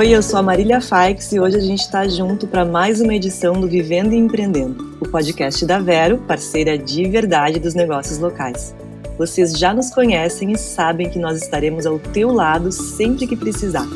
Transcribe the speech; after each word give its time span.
Oi, 0.00 0.08
eu 0.08 0.22
sou 0.22 0.38
a 0.38 0.42
Marília 0.42 0.80
Faix 0.80 1.30
e 1.30 1.38
hoje 1.38 1.58
a 1.58 1.60
gente 1.60 1.80
está 1.80 2.08
junto 2.08 2.46
para 2.46 2.64
mais 2.64 3.02
uma 3.02 3.14
edição 3.14 3.60
do 3.60 3.68
Vivendo 3.68 4.14
e 4.14 4.16
Empreendendo, 4.16 4.96
o 4.98 5.06
podcast 5.06 5.66
da 5.66 5.78
Vero, 5.78 6.16
parceira 6.16 6.78
de 6.78 7.06
verdade 7.06 7.60
dos 7.60 7.74
negócios 7.74 8.18
locais. 8.18 8.74
Vocês 9.18 9.52
já 9.58 9.74
nos 9.74 9.90
conhecem 9.90 10.52
e 10.52 10.56
sabem 10.56 11.10
que 11.10 11.18
nós 11.18 11.42
estaremos 11.42 11.84
ao 11.84 11.98
teu 11.98 12.32
lado 12.32 12.72
sempre 12.72 13.26
que 13.26 13.36
precisar. 13.36 13.86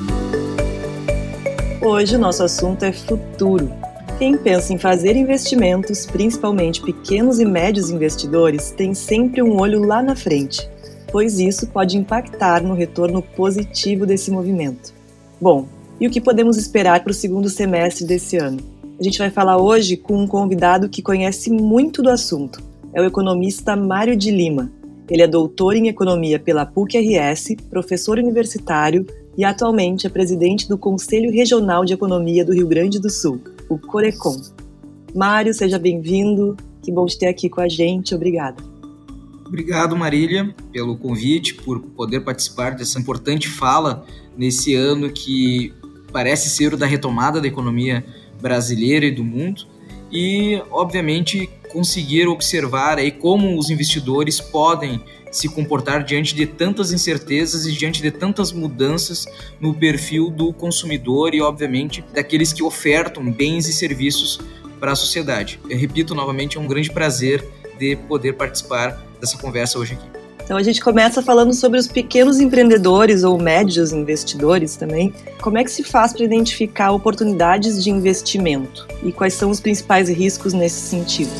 Hoje 1.80 2.16
o 2.16 2.18
nosso 2.18 2.42
assunto 2.42 2.82
é 2.82 2.92
futuro. 2.92 3.72
Quem 4.18 4.36
pensa 4.36 4.74
em 4.74 4.78
fazer 4.78 5.16
investimentos, 5.16 6.04
principalmente 6.04 6.82
pequenos 6.82 7.40
e 7.40 7.46
médios 7.46 7.88
investidores, 7.88 8.70
tem 8.72 8.92
sempre 8.92 9.42
um 9.42 9.58
olho 9.58 9.80
lá 9.80 10.02
na 10.02 10.14
frente, 10.14 10.68
pois 11.10 11.38
isso 11.38 11.66
pode 11.68 11.96
impactar 11.96 12.62
no 12.62 12.74
retorno 12.74 13.22
positivo 13.22 14.04
desse 14.04 14.30
movimento. 14.30 14.92
Bom, 15.40 15.66
e 16.00 16.06
o 16.06 16.10
que 16.10 16.20
podemos 16.20 16.56
esperar 16.56 17.02
para 17.02 17.10
o 17.10 17.14
segundo 17.14 17.48
semestre 17.48 18.04
desse 18.04 18.36
ano? 18.36 18.58
A 18.98 19.02
gente 19.02 19.18
vai 19.18 19.30
falar 19.30 19.56
hoje 19.56 19.96
com 19.96 20.22
um 20.22 20.26
convidado 20.26 20.88
que 20.88 21.02
conhece 21.02 21.50
muito 21.50 22.02
do 22.02 22.10
assunto. 22.10 22.62
É 22.92 23.00
o 23.00 23.04
economista 23.04 23.74
Mário 23.74 24.16
de 24.16 24.30
Lima. 24.30 24.70
Ele 25.08 25.22
é 25.22 25.26
doutor 25.26 25.76
em 25.76 25.88
economia 25.88 26.38
pela 26.38 26.64
PUC-RS, 26.64 27.56
professor 27.68 28.18
universitário 28.18 29.06
e 29.36 29.44
atualmente 29.44 30.06
é 30.06 30.10
presidente 30.10 30.68
do 30.68 30.78
Conselho 30.78 31.30
Regional 31.30 31.84
de 31.84 31.92
Economia 31.92 32.44
do 32.44 32.52
Rio 32.52 32.68
Grande 32.68 33.00
do 33.00 33.10
Sul, 33.10 33.40
o 33.68 33.76
Corecon. 33.76 34.40
Mário, 35.14 35.52
seja 35.52 35.78
bem-vindo. 35.78 36.56
Que 36.82 36.92
bom 36.92 37.06
te 37.06 37.18
ter 37.18 37.26
aqui 37.26 37.48
com 37.48 37.60
a 37.60 37.68
gente. 37.68 38.14
Obrigada. 38.14 38.62
Obrigado, 39.46 39.96
Marília, 39.96 40.54
pelo 40.72 40.96
convite, 40.96 41.54
por 41.54 41.80
poder 41.80 42.20
participar 42.20 42.74
dessa 42.74 42.98
importante 42.98 43.48
fala 43.48 44.04
nesse 44.36 44.74
ano 44.74 45.10
que 45.10 45.72
parece 46.14 46.48
ser 46.48 46.72
o 46.72 46.76
da 46.76 46.86
retomada 46.86 47.40
da 47.40 47.48
economia 47.48 48.04
brasileira 48.40 49.04
e 49.04 49.10
do 49.10 49.24
mundo. 49.24 49.66
E, 50.12 50.62
obviamente, 50.70 51.50
conseguir 51.72 52.28
observar 52.28 52.98
aí 52.98 53.10
como 53.10 53.58
os 53.58 53.68
investidores 53.68 54.40
podem 54.40 55.02
se 55.32 55.48
comportar 55.48 56.04
diante 56.04 56.32
de 56.32 56.46
tantas 56.46 56.92
incertezas 56.92 57.66
e 57.66 57.72
diante 57.72 58.00
de 58.00 58.12
tantas 58.12 58.52
mudanças 58.52 59.26
no 59.60 59.74
perfil 59.74 60.30
do 60.30 60.52
consumidor 60.52 61.34
e, 61.34 61.42
obviamente, 61.42 62.04
daqueles 62.14 62.52
que 62.52 62.62
ofertam 62.62 63.28
bens 63.32 63.66
e 63.66 63.72
serviços 63.72 64.38
para 64.78 64.92
a 64.92 64.96
sociedade. 64.96 65.58
Eu 65.68 65.76
repito 65.76 66.14
novamente, 66.14 66.56
é 66.56 66.60
um 66.60 66.68
grande 66.68 66.92
prazer 66.92 67.44
de 67.76 67.96
poder 67.96 68.34
participar 68.34 69.04
dessa 69.20 69.36
conversa 69.36 69.80
hoje 69.80 69.94
aqui. 69.94 70.23
Então 70.44 70.58
a 70.58 70.62
gente 70.62 70.82
começa 70.82 71.22
falando 71.22 71.54
sobre 71.54 71.78
os 71.78 71.86
pequenos 71.86 72.38
empreendedores 72.38 73.24
ou 73.24 73.38
médios 73.38 73.92
investidores 73.92 74.76
também. 74.76 75.10
Como 75.40 75.56
é 75.56 75.64
que 75.64 75.70
se 75.70 75.82
faz 75.82 76.12
para 76.12 76.22
identificar 76.22 76.92
oportunidades 76.92 77.82
de 77.82 77.88
investimento 77.90 78.86
e 79.02 79.10
quais 79.10 79.32
são 79.32 79.50
os 79.50 79.58
principais 79.58 80.10
riscos 80.10 80.52
nesse 80.52 80.80
sentido? 80.80 81.30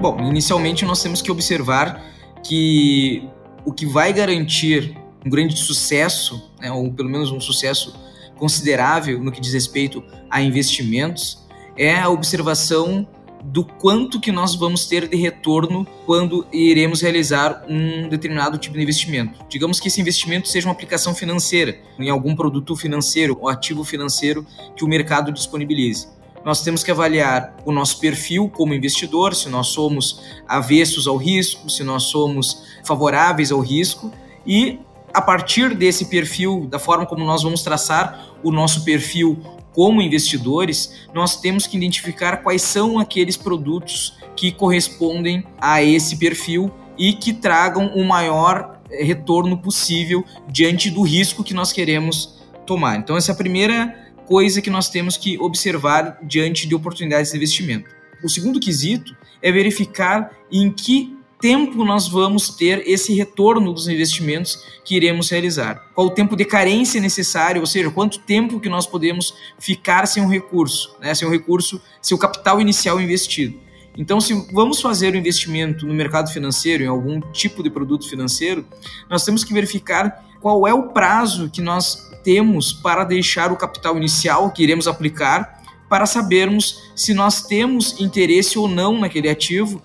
Bom, 0.00 0.18
inicialmente 0.22 0.84
nós 0.84 1.00
temos 1.00 1.22
que 1.22 1.30
observar 1.30 2.02
que 2.42 3.22
o 3.64 3.72
que 3.72 3.86
vai 3.86 4.12
garantir 4.12 4.98
um 5.24 5.30
grande 5.30 5.56
sucesso, 5.56 6.50
né, 6.60 6.72
ou 6.72 6.92
pelo 6.92 7.08
menos 7.08 7.30
um 7.30 7.40
sucesso 7.40 7.94
considerável 8.34 9.22
no 9.22 9.30
que 9.30 9.40
diz 9.40 9.52
respeito 9.52 10.02
a 10.28 10.42
investimentos, 10.42 11.46
é 11.76 11.94
a 11.94 12.08
observação 12.08 13.06
do 13.42 13.64
quanto 13.64 14.20
que 14.20 14.30
nós 14.30 14.54
vamos 14.54 14.86
ter 14.86 15.08
de 15.08 15.16
retorno 15.16 15.86
quando 16.06 16.46
iremos 16.52 17.00
realizar 17.00 17.64
um 17.68 18.08
determinado 18.08 18.56
tipo 18.56 18.76
de 18.76 18.82
investimento. 18.82 19.44
Digamos 19.48 19.80
que 19.80 19.88
esse 19.88 20.00
investimento 20.00 20.48
seja 20.48 20.68
uma 20.68 20.72
aplicação 20.72 21.14
financeira, 21.14 21.76
em 21.98 22.08
algum 22.08 22.36
produto 22.36 22.76
financeiro 22.76 23.36
ou 23.40 23.48
ativo 23.48 23.84
financeiro 23.84 24.46
que 24.76 24.84
o 24.84 24.88
mercado 24.88 25.32
disponibilize 25.32 26.08
nós 26.44 26.62
temos 26.62 26.82
que 26.82 26.90
avaliar 26.90 27.56
o 27.64 27.72
nosso 27.72 28.00
perfil 28.00 28.48
como 28.48 28.74
investidor, 28.74 29.34
se 29.34 29.48
nós 29.48 29.68
somos 29.68 30.20
avessos 30.48 31.06
ao 31.06 31.16
risco, 31.16 31.70
se 31.70 31.84
nós 31.84 32.04
somos 32.04 32.64
favoráveis 32.84 33.52
ao 33.52 33.60
risco 33.60 34.12
e 34.46 34.80
a 35.14 35.20
partir 35.20 35.74
desse 35.74 36.06
perfil, 36.06 36.66
da 36.68 36.78
forma 36.78 37.06
como 37.06 37.24
nós 37.24 37.42
vamos 37.42 37.62
traçar 37.62 38.28
o 38.42 38.50
nosso 38.50 38.84
perfil 38.84 39.40
como 39.72 40.02
investidores, 40.02 41.06
nós 41.14 41.40
temos 41.40 41.66
que 41.66 41.76
identificar 41.76 42.38
quais 42.38 42.62
são 42.62 42.98
aqueles 42.98 43.36
produtos 43.36 44.16
que 44.36 44.52
correspondem 44.52 45.44
a 45.60 45.82
esse 45.82 46.16
perfil 46.16 46.70
e 46.98 47.12
que 47.12 47.32
tragam 47.32 47.88
o 47.94 48.04
maior 48.04 48.80
eh, 48.90 49.02
retorno 49.02 49.56
possível 49.56 50.24
diante 50.48 50.90
do 50.90 51.02
risco 51.02 51.42
que 51.42 51.54
nós 51.54 51.72
queremos 51.72 52.40
tomar. 52.66 52.98
Então, 52.98 53.16
essa 53.16 53.32
é 53.32 53.34
a 53.34 53.36
primeira 53.36 54.12
coisa 54.26 54.62
que 54.62 54.70
nós 54.70 54.88
temos 54.88 55.16
que 55.16 55.38
observar 55.38 56.18
diante 56.22 56.66
de 56.68 56.74
oportunidades 56.74 57.30
de 57.30 57.36
investimento. 57.36 57.90
O 58.22 58.28
segundo 58.28 58.60
quesito 58.60 59.16
é 59.42 59.50
verificar 59.50 60.30
em 60.50 60.70
que 60.70 61.16
tempo 61.42 61.84
nós 61.84 62.06
vamos 62.06 62.50
ter 62.50 62.88
esse 62.88 63.12
retorno 63.12 63.72
dos 63.72 63.88
investimentos 63.88 64.64
que 64.84 64.94
iremos 64.94 65.28
realizar. 65.28 65.88
Qual 65.92 66.06
o 66.06 66.10
tempo 66.10 66.36
de 66.36 66.44
carência 66.44 67.00
necessário, 67.00 67.60
ou 67.60 67.66
seja, 67.66 67.90
quanto 67.90 68.20
tempo 68.20 68.60
que 68.60 68.68
nós 68.68 68.86
podemos 68.86 69.34
ficar 69.58 70.06
sem 70.06 70.22
um 70.22 70.28
recurso, 70.28 70.96
né? 71.00 71.12
sem 71.12 71.26
um 71.26 71.30
recurso, 71.32 71.82
sem 72.00 72.16
o 72.16 72.18
capital 72.18 72.60
inicial 72.60 73.00
investido. 73.00 73.58
Então, 73.98 74.20
se 74.20 74.32
vamos 74.52 74.80
fazer 74.80 75.12
o 75.12 75.16
um 75.16 75.18
investimento 75.18 75.84
no 75.84 75.92
mercado 75.92 76.30
financeiro, 76.32 76.84
em 76.84 76.86
algum 76.86 77.20
tipo 77.32 77.60
de 77.60 77.68
produto 77.68 78.08
financeiro, 78.08 78.64
nós 79.10 79.24
temos 79.24 79.42
que 79.42 79.52
verificar 79.52 80.24
qual 80.40 80.64
é 80.66 80.72
o 80.72 80.90
prazo 80.90 81.50
que 81.50 81.60
nós 81.60 82.08
temos 82.22 82.72
para 82.72 83.02
deixar 83.02 83.50
o 83.50 83.56
capital 83.56 83.96
inicial 83.96 84.50
que 84.52 84.62
iremos 84.62 84.86
aplicar 84.86 85.60
para 85.88 86.06
sabermos 86.06 86.90
se 86.94 87.12
nós 87.12 87.42
temos 87.42 88.00
interesse 88.00 88.58
ou 88.58 88.68
não 88.68 89.00
naquele 89.00 89.28
ativo, 89.28 89.82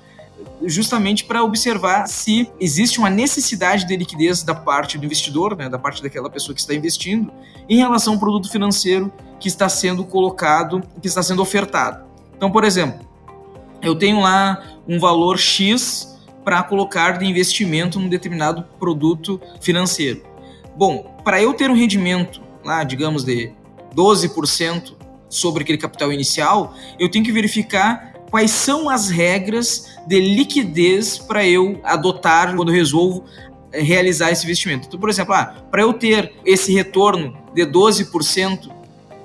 justamente 0.64 1.24
para 1.24 1.44
observar 1.44 2.08
se 2.08 2.50
existe 2.60 3.00
uma 3.00 3.10
necessidade 3.10 3.86
de 3.86 3.96
liquidez 3.96 4.44
da 4.44 4.56
parte 4.56 4.98
do 4.98 5.06
investidor, 5.06 5.56
né, 5.56 5.70
da 5.70 5.78
parte 5.78 6.02
daquela 6.02 6.30
pessoa 6.30 6.54
que 6.54 6.62
está 6.62 6.74
investindo, 6.74 7.32
em 7.70 7.78
relação 7.78 8.14
ao 8.14 8.20
produto 8.20 8.50
financeiro 8.52 9.12
que 9.40 9.48
está 9.48 9.70
sendo 9.70 10.04
colocado, 10.04 10.82
que 11.02 11.08
está 11.08 11.22
sendo 11.22 11.42
ofertado. 11.42 12.06
Então, 12.36 12.52
por 12.52 12.64
exemplo, 12.64 13.08
eu 13.82 13.96
tenho 13.96 14.20
lá 14.20 14.64
um 14.88 15.00
valor 15.00 15.38
X 15.38 16.18
para 16.44 16.64
colocar 16.64 17.18
de 17.18 17.26
investimento 17.26 18.00
num 18.00 18.10
determinado 18.10 18.64
produto 18.80 19.40
financeiro. 19.60 20.24
Bom, 20.76 21.18
para 21.24 21.42
eu 21.42 21.54
ter 21.54 21.70
um 21.70 21.76
rendimento 21.76 22.42
lá, 22.64 22.84
digamos, 22.84 23.24
de 23.24 23.52
12% 23.96 24.94
sobre 25.30 25.64
aquele 25.64 25.78
capital 25.78 26.12
inicial, 26.12 26.74
eu 27.00 27.10
tenho 27.10 27.26
que 27.26 27.32
verificar 27.32 28.14
quais 28.30 28.52
são 28.52 28.90
as 28.90 29.10
regras 29.10 29.88
de 30.06 30.20
liquidez 30.20 31.18
para 31.18 31.46
eu 31.46 31.80
adotar 31.84 32.56
quando 32.56 32.70
eu 32.70 32.76
resolvo 32.76 33.24
eh, 33.72 33.82
realizar 33.82 34.32
esse 34.32 34.44
investimento. 34.44 34.88
Então, 34.88 35.00
por 35.00 35.10
exemplo, 35.10 35.34
ah, 35.34 35.56
para 35.72 35.82
eu 35.82 35.94
ter 35.94 36.34
esse 36.46 36.74
retorno 36.74 37.38
de 37.54 37.66
12% 37.66 38.70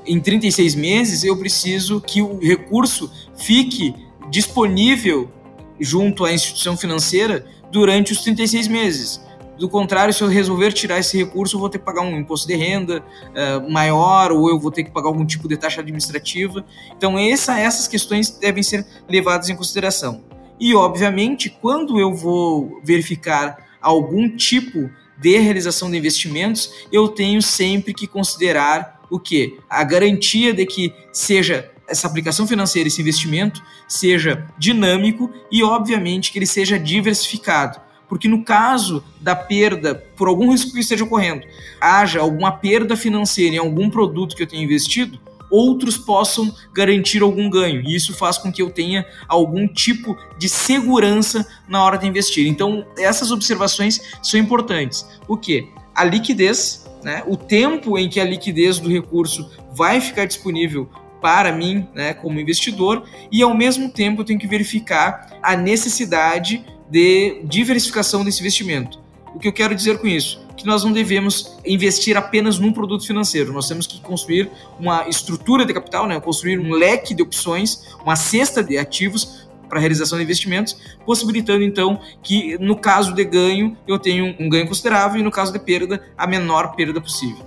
em 0.06 0.20
36 0.20 0.74
meses, 0.74 1.24
eu 1.24 1.36
preciso 1.36 2.00
que 2.00 2.22
o 2.22 2.38
recurso 2.38 3.10
fique 3.36 3.94
disponível 4.30 5.30
junto 5.78 6.24
à 6.24 6.32
instituição 6.32 6.76
financeira 6.76 7.46
durante 7.70 8.12
os 8.12 8.22
36 8.22 8.68
meses. 8.68 9.20
Do 9.58 9.68
contrário, 9.68 10.12
se 10.12 10.22
eu 10.22 10.28
resolver 10.28 10.72
tirar 10.72 10.98
esse 10.98 11.16
recurso, 11.16 11.56
eu 11.56 11.60
vou 11.60 11.68
ter 11.68 11.78
que 11.78 11.84
pagar 11.84 12.02
um 12.02 12.18
imposto 12.18 12.46
de 12.46 12.56
renda 12.56 13.00
uh, 13.00 13.70
maior 13.70 14.32
ou 14.32 14.48
eu 14.48 14.58
vou 14.58 14.70
ter 14.70 14.82
que 14.82 14.90
pagar 14.90 15.08
algum 15.08 15.24
tipo 15.26 15.46
de 15.46 15.56
taxa 15.56 15.80
administrativa. 15.80 16.64
Então, 16.96 17.18
essa, 17.18 17.58
essas 17.58 17.86
questões 17.86 18.30
devem 18.30 18.62
ser 18.62 18.86
levadas 19.08 19.48
em 19.48 19.56
consideração. 19.56 20.24
E, 20.58 20.74
obviamente, 20.74 21.50
quando 21.50 21.98
eu 21.98 22.14
vou 22.14 22.80
verificar 22.82 23.58
algum 23.80 24.28
tipo 24.34 24.90
de 25.18 25.38
realização 25.38 25.90
de 25.90 25.98
investimentos, 25.98 26.86
eu 26.90 27.08
tenho 27.08 27.42
sempre 27.42 27.92
que 27.92 28.06
considerar 28.06 29.02
o 29.10 29.18
que? 29.18 29.58
A 29.68 29.84
garantia 29.84 30.54
de 30.54 30.64
que 30.64 30.94
seja 31.12 31.70
essa 31.86 32.06
aplicação 32.06 32.46
financeira, 32.46 32.88
esse 32.88 33.00
investimento, 33.00 33.62
seja 33.86 34.46
dinâmico 34.56 35.30
e, 35.50 35.62
obviamente, 35.62 36.32
que 36.32 36.38
ele 36.38 36.46
seja 36.46 36.78
diversificado 36.78 37.80
porque 38.12 38.28
no 38.28 38.44
caso 38.44 39.02
da 39.22 39.34
perda, 39.34 39.94
por 39.94 40.28
algum 40.28 40.50
risco 40.50 40.70
que 40.70 40.80
esteja 40.80 41.02
ocorrendo, 41.02 41.46
haja 41.80 42.20
alguma 42.20 42.52
perda 42.52 42.94
financeira 42.94 43.54
em 43.54 43.58
algum 43.58 43.88
produto 43.88 44.36
que 44.36 44.42
eu 44.42 44.46
tenha 44.46 44.62
investido, 44.62 45.18
outros 45.50 45.96
possam 45.96 46.54
garantir 46.74 47.22
algum 47.22 47.48
ganho. 47.48 47.80
E 47.80 47.96
isso 47.96 48.12
faz 48.12 48.36
com 48.36 48.52
que 48.52 48.60
eu 48.60 48.68
tenha 48.68 49.06
algum 49.26 49.66
tipo 49.66 50.14
de 50.36 50.46
segurança 50.46 51.48
na 51.66 51.82
hora 51.82 51.96
de 51.96 52.06
investir. 52.06 52.46
Então, 52.46 52.84
essas 52.98 53.30
observações 53.30 53.98
são 54.22 54.38
importantes. 54.38 55.08
O 55.26 55.38
que? 55.38 55.70
A 55.94 56.04
liquidez, 56.04 56.86
né? 57.02 57.22
o 57.26 57.34
tempo 57.34 57.96
em 57.96 58.10
que 58.10 58.20
a 58.20 58.24
liquidez 58.24 58.78
do 58.78 58.90
recurso 58.90 59.50
vai 59.74 60.02
ficar 60.02 60.26
disponível 60.26 60.86
para 61.18 61.50
mim, 61.50 61.88
né, 61.94 62.12
como 62.12 62.38
investidor, 62.38 63.04
e 63.30 63.42
ao 63.42 63.56
mesmo 63.56 63.88
tempo 63.88 64.20
eu 64.20 64.24
tenho 64.26 64.40
que 64.40 64.46
verificar 64.46 65.38
a 65.40 65.56
necessidade 65.56 66.62
de 66.92 67.40
diversificação 67.44 68.22
desse 68.22 68.40
investimento. 68.40 69.00
O 69.34 69.38
que 69.38 69.48
eu 69.48 69.52
quero 69.52 69.74
dizer 69.74 69.96
com 69.96 70.06
isso? 70.06 70.46
Que 70.54 70.66
nós 70.66 70.84
não 70.84 70.92
devemos 70.92 71.56
investir 71.64 72.18
apenas 72.18 72.58
num 72.58 72.70
produto 72.70 73.06
financeiro, 73.06 73.50
nós 73.50 73.66
temos 73.66 73.86
que 73.86 73.98
construir 74.02 74.50
uma 74.78 75.08
estrutura 75.08 75.64
de 75.64 75.72
capital, 75.72 76.06
né? 76.06 76.20
construir 76.20 76.58
um 76.58 76.70
leque 76.70 77.14
de 77.14 77.22
opções, 77.22 77.96
uma 78.04 78.14
cesta 78.14 78.62
de 78.62 78.76
ativos 78.76 79.48
para 79.70 79.80
realização 79.80 80.18
de 80.18 80.24
investimentos, 80.24 80.76
possibilitando 81.06 81.64
então 81.64 81.98
que 82.22 82.58
no 82.58 82.76
caso 82.76 83.14
de 83.14 83.24
ganho 83.24 83.74
eu 83.88 83.98
tenho 83.98 84.36
um 84.38 84.50
ganho 84.50 84.68
considerável 84.68 85.18
e 85.18 85.24
no 85.24 85.30
caso 85.30 85.50
de 85.50 85.58
perda 85.58 86.04
a 86.14 86.26
menor 86.26 86.76
perda 86.76 87.00
possível. 87.00 87.46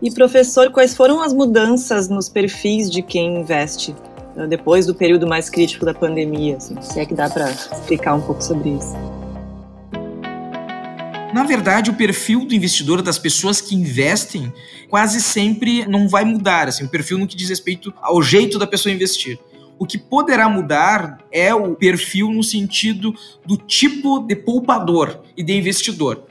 E 0.00 0.08
professor, 0.12 0.70
quais 0.70 0.94
foram 0.94 1.20
as 1.20 1.32
mudanças 1.32 2.08
nos 2.08 2.28
perfis 2.28 2.88
de 2.88 3.02
quem 3.02 3.40
investe 3.40 3.92
depois 4.46 4.86
do 4.86 4.94
período 4.94 5.26
mais 5.26 5.48
crítico 5.50 5.84
da 5.84 5.94
pandemia? 5.94 6.56
Assim, 6.56 6.80
se 6.80 7.00
é 7.00 7.06
que 7.06 7.14
dá 7.14 7.28
para 7.28 7.50
explicar 7.50 8.14
um 8.14 8.20
pouco 8.20 8.42
sobre 8.42 8.70
isso. 8.70 8.94
Na 11.34 11.44
verdade, 11.44 11.90
o 11.90 11.94
perfil 11.94 12.44
do 12.46 12.54
investidor, 12.54 13.02
das 13.02 13.18
pessoas 13.18 13.60
que 13.60 13.74
investem, 13.74 14.52
quase 14.88 15.20
sempre 15.20 15.86
não 15.86 16.08
vai 16.08 16.24
mudar. 16.24 16.68
Assim, 16.68 16.84
o 16.84 16.88
perfil 16.88 17.18
no 17.18 17.26
que 17.26 17.36
diz 17.36 17.48
respeito 17.48 17.92
ao 18.00 18.22
jeito 18.22 18.58
da 18.58 18.66
pessoa 18.66 18.92
investir. 18.92 19.38
O 19.78 19.86
que 19.86 19.98
poderá 19.98 20.48
mudar 20.48 21.18
é 21.30 21.54
o 21.54 21.74
perfil 21.74 22.32
no 22.32 22.42
sentido 22.42 23.14
do 23.46 23.56
tipo 23.56 24.20
de 24.20 24.34
poupador 24.34 25.20
e 25.36 25.42
de 25.42 25.56
investidor. 25.56 26.24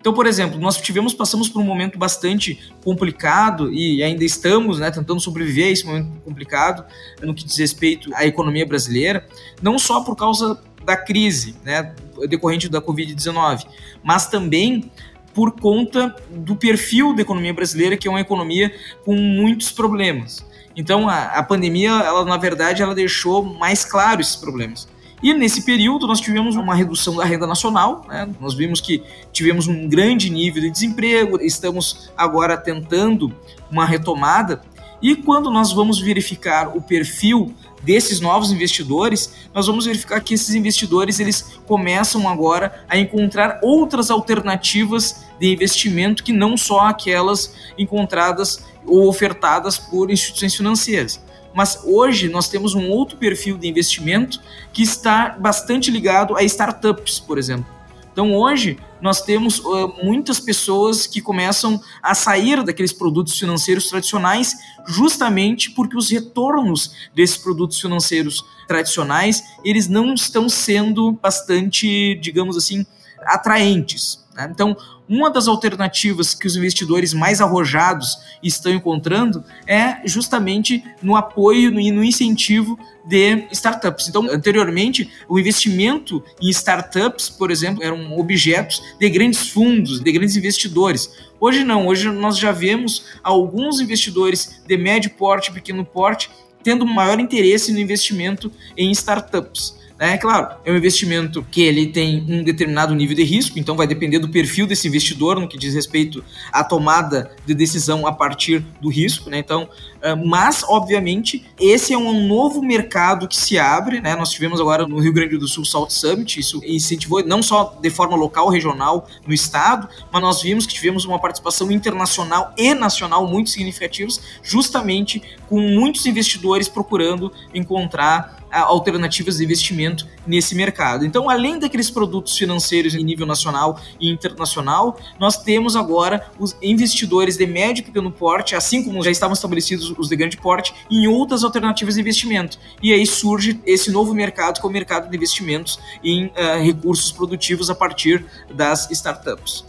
Então, 0.00 0.12
por 0.12 0.26
exemplo, 0.26 0.58
nós 0.58 0.76
tivemos, 0.76 1.14
passamos 1.14 1.48
por 1.48 1.60
um 1.60 1.64
momento 1.64 1.98
bastante 1.98 2.60
complicado 2.82 3.72
e 3.72 4.02
ainda 4.02 4.24
estamos 4.24 4.78
né, 4.78 4.90
tentando 4.90 5.20
sobreviver 5.20 5.66
a 5.66 5.70
esse 5.70 5.84
momento 5.86 6.08
complicado 6.24 6.84
no 7.22 7.34
que 7.34 7.44
diz 7.44 7.56
respeito 7.56 8.10
à 8.14 8.26
economia 8.26 8.66
brasileira, 8.66 9.26
não 9.62 9.78
só 9.78 10.02
por 10.02 10.16
causa 10.16 10.60
da 10.84 10.96
crise 10.96 11.56
né, 11.64 11.94
decorrente 12.28 12.68
da 12.68 12.80
Covid-19, 12.80 13.66
mas 14.02 14.26
também 14.26 14.90
por 15.32 15.52
conta 15.52 16.14
do 16.30 16.54
perfil 16.54 17.14
da 17.14 17.22
economia 17.22 17.52
brasileira, 17.52 17.96
que 17.96 18.06
é 18.06 18.10
uma 18.10 18.20
economia 18.20 18.72
com 19.04 19.16
muitos 19.16 19.72
problemas. 19.72 20.46
Então, 20.76 21.08
a, 21.08 21.24
a 21.24 21.42
pandemia, 21.42 21.90
ela 21.90 22.24
na 22.24 22.36
verdade, 22.36 22.82
ela 22.82 22.94
deixou 22.94 23.42
mais 23.42 23.84
claro 23.84 24.20
esses 24.20 24.36
problemas. 24.36 24.88
E 25.22 25.32
nesse 25.32 25.62
período 25.62 26.06
nós 26.06 26.20
tivemos 26.20 26.56
uma 26.56 26.74
redução 26.74 27.16
da 27.16 27.24
renda 27.24 27.46
nacional, 27.46 28.04
né? 28.08 28.28
nós 28.40 28.54
vimos 28.54 28.80
que 28.80 29.02
tivemos 29.32 29.66
um 29.66 29.88
grande 29.88 30.28
nível 30.28 30.62
de 30.62 30.70
desemprego, 30.70 31.40
estamos 31.40 32.10
agora 32.16 32.56
tentando 32.56 33.34
uma 33.70 33.84
retomada. 33.84 34.62
E 35.00 35.16
quando 35.16 35.50
nós 35.50 35.72
vamos 35.72 36.00
verificar 36.00 36.76
o 36.76 36.80
perfil 36.80 37.54
desses 37.82 38.20
novos 38.20 38.50
investidores, 38.50 39.32
nós 39.52 39.66
vamos 39.66 39.84
verificar 39.84 40.20
que 40.20 40.34
esses 40.34 40.54
investidores 40.54 41.20
eles 41.20 41.58
começam 41.66 42.28
agora 42.28 42.84
a 42.88 42.98
encontrar 42.98 43.60
outras 43.62 44.10
alternativas 44.10 45.24
de 45.38 45.52
investimento 45.52 46.24
que 46.24 46.32
não 46.32 46.56
só 46.56 46.80
aquelas 46.80 47.54
encontradas 47.78 48.64
ou 48.86 49.08
ofertadas 49.08 49.78
por 49.78 50.10
instituições 50.10 50.54
financeiras. 50.54 51.20
Mas 51.54 51.80
hoje 51.84 52.28
nós 52.28 52.48
temos 52.48 52.74
um 52.74 52.90
outro 52.90 53.16
perfil 53.16 53.56
de 53.56 53.68
investimento 53.68 54.40
que 54.72 54.82
está 54.82 55.30
bastante 55.38 55.90
ligado 55.90 56.36
a 56.36 56.42
startups, 56.42 57.20
por 57.20 57.38
exemplo. 57.38 57.74
Então 58.12 58.32
hoje 58.32 58.78
nós 59.00 59.22
temos 59.22 59.58
uh, 59.58 59.92
muitas 60.02 60.38
pessoas 60.38 61.04
que 61.04 61.20
começam 61.20 61.80
a 62.00 62.14
sair 62.14 62.62
daqueles 62.62 62.92
produtos 62.92 63.36
financeiros 63.36 63.88
tradicionais 63.88 64.54
justamente 64.86 65.72
porque 65.72 65.96
os 65.96 66.10
retornos 66.10 66.92
desses 67.12 67.36
produtos 67.36 67.80
financeiros 67.80 68.44
tradicionais 68.68 69.42
eles 69.64 69.88
não 69.88 70.14
estão 70.14 70.48
sendo 70.48 71.10
bastante, 71.12 72.14
digamos 72.22 72.56
assim, 72.56 72.86
atraentes. 73.26 74.24
Né? 74.34 74.48
Então 74.50 74.76
uma 75.08 75.30
das 75.30 75.46
alternativas 75.46 76.34
que 76.34 76.46
os 76.46 76.56
investidores 76.56 77.12
mais 77.12 77.40
arrojados 77.40 78.18
estão 78.42 78.72
encontrando 78.72 79.44
é 79.66 80.06
justamente 80.06 80.82
no 81.02 81.14
apoio 81.14 81.78
e 81.78 81.90
no 81.90 82.02
incentivo 82.02 82.78
de 83.06 83.46
startups. 83.52 84.08
Então, 84.08 84.26
anteriormente, 84.30 85.10
o 85.28 85.38
investimento 85.38 86.24
em 86.40 86.48
startups, 86.48 87.28
por 87.28 87.50
exemplo, 87.50 87.82
eram 87.82 88.18
objetos 88.18 88.82
de 88.98 89.10
grandes 89.10 89.50
fundos, 89.50 90.00
de 90.00 90.10
grandes 90.10 90.36
investidores. 90.36 91.10
Hoje 91.38 91.64
não, 91.64 91.86
hoje 91.86 92.10
nós 92.10 92.38
já 92.38 92.50
vemos 92.50 93.04
alguns 93.22 93.80
investidores 93.80 94.62
de 94.66 94.76
médio 94.78 95.10
porte, 95.10 95.52
pequeno 95.52 95.84
porte, 95.84 96.30
tendo 96.62 96.86
maior 96.86 97.20
interesse 97.20 97.72
no 97.72 97.78
investimento 97.78 98.50
em 98.74 98.90
startups. 98.90 99.83
É 99.96 100.18
claro, 100.18 100.56
é 100.64 100.72
um 100.72 100.76
investimento 100.76 101.46
que 101.52 101.62
ele 101.62 101.86
tem 101.86 102.26
um 102.28 102.42
determinado 102.42 102.92
nível 102.96 103.14
de 103.14 103.22
risco, 103.22 103.60
então 103.60 103.76
vai 103.76 103.86
depender 103.86 104.18
do 104.18 104.28
perfil 104.28 104.66
desse 104.66 104.88
investidor 104.88 105.38
no 105.38 105.46
que 105.46 105.56
diz 105.56 105.72
respeito 105.72 106.24
à 106.52 106.64
tomada 106.64 107.30
de 107.46 107.54
decisão 107.54 108.04
a 108.04 108.12
partir 108.12 108.58
do 108.80 108.88
risco, 108.88 109.30
né? 109.30 109.38
Então, 109.38 109.68
ah, 110.02 110.16
mas 110.16 110.64
obviamente 110.68 111.46
esse 111.60 111.94
é 111.94 111.98
um 111.98 112.26
novo 112.26 112.60
mercado 112.60 113.28
que 113.28 113.36
se 113.36 113.56
abre, 113.56 114.00
né? 114.00 114.16
Nós 114.16 114.30
tivemos 114.30 114.60
agora 114.60 114.84
no 114.84 114.98
Rio 114.98 115.12
Grande 115.12 115.38
do 115.38 115.46
Sul 115.46 115.64
Salt 115.64 115.90
Summit, 115.90 116.40
isso 116.40 116.60
incentivou 116.64 117.24
não 117.24 117.40
só 117.40 117.78
de 117.80 117.88
forma 117.88 118.16
local, 118.16 118.48
regional 118.48 119.08
no 119.24 119.32
estado, 119.32 119.88
mas 120.12 120.20
nós 120.20 120.42
vimos 120.42 120.66
que 120.66 120.74
tivemos 120.74 121.04
uma 121.04 121.20
participação 121.20 121.70
internacional 121.70 122.52
e 122.58 122.74
nacional 122.74 123.28
muito 123.28 123.48
significativos, 123.48 124.20
justamente 124.42 125.22
com 125.48 125.60
muitos 125.60 126.04
investidores 126.04 126.68
procurando 126.68 127.32
encontrar 127.54 128.43
alternativas 128.60 129.38
de 129.38 129.44
investimento 129.44 130.06
nesse 130.26 130.54
mercado. 130.54 131.04
Então, 131.04 131.28
além 131.28 131.58
daqueles 131.58 131.90
produtos 131.90 132.36
financeiros 132.36 132.94
em 132.94 133.04
nível 133.04 133.26
nacional 133.26 133.80
e 134.00 134.10
internacional, 134.10 134.98
nós 135.18 135.36
temos 135.42 135.76
agora 135.76 136.26
os 136.38 136.56
investidores 136.62 137.36
de 137.36 137.46
médio 137.46 137.82
e 137.82 137.84
pequeno 137.84 138.10
porte, 138.10 138.54
assim 138.54 138.82
como 138.84 139.02
já 139.02 139.10
estavam 139.10 139.34
estabelecidos 139.34 139.92
os 139.96 140.08
de 140.08 140.16
grande 140.16 140.36
porte, 140.36 140.74
em 140.90 141.06
outras 141.06 141.44
alternativas 141.44 141.94
de 141.94 142.00
investimento. 142.00 142.58
E 142.82 142.92
aí 142.92 143.06
surge 143.06 143.60
esse 143.66 143.90
novo 143.90 144.14
mercado, 144.14 144.60
que 144.60 144.66
é 144.66 144.68
o 144.68 144.72
mercado 144.72 145.08
de 145.10 145.16
investimentos 145.16 145.78
em 146.02 146.26
uh, 146.26 146.62
recursos 146.62 147.12
produtivos 147.12 147.70
a 147.70 147.74
partir 147.74 148.24
das 148.52 148.90
startups. 148.90 149.64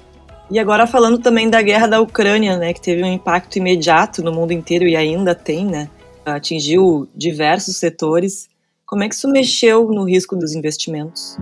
E 0.49 0.59
agora 0.59 0.85
falando 0.85 1.17
também 1.17 1.49
da 1.49 1.61
guerra 1.61 1.87
da 1.87 1.99
Ucrânia, 1.99 2.55
né, 2.57 2.71
que 2.71 2.81
teve 2.81 3.03
um 3.03 3.11
impacto 3.11 3.57
imediato 3.57 4.21
no 4.21 4.31
mundo 4.31 4.51
inteiro 4.51 4.87
e 4.87 4.95
ainda 4.95 5.33
tem, 5.33 5.65
né, 5.65 5.89
atingiu 6.23 7.07
diversos 7.15 7.77
setores. 7.77 8.47
Como 8.87 9.03
é 9.03 9.09
que 9.09 9.15
isso 9.15 9.27
mexeu 9.27 9.87
no 9.87 10.03
risco 10.03 10.35
dos 10.35 10.53
investimentos? 10.53 11.37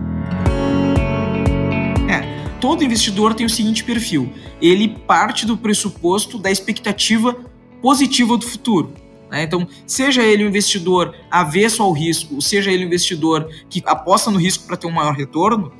É, 2.08 2.48
todo 2.58 2.82
investidor 2.82 3.34
tem 3.34 3.44
o 3.44 3.50
seguinte 3.50 3.84
perfil: 3.84 4.32
ele 4.62 4.88
parte 4.88 5.44
do 5.44 5.54
pressuposto 5.54 6.38
da 6.38 6.50
expectativa 6.50 7.36
positiva 7.82 8.38
do 8.38 8.46
futuro. 8.46 8.94
Né? 9.30 9.42
Então, 9.42 9.68
seja 9.86 10.22
ele 10.22 10.42
um 10.42 10.48
investidor 10.48 11.14
avesso 11.34 11.82
ao 11.82 11.90
risco, 11.90 12.40
seja 12.40 12.70
ele 12.70 12.84
investidor 12.84 13.50
que 13.68 13.82
aposta 13.86 14.30
no 14.30 14.38
risco 14.38 14.66
para 14.68 14.76
ter 14.76 14.86
um 14.86 14.92
maior 14.92 15.14
retorno, 15.14 15.72